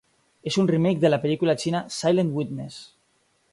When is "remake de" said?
0.71-1.09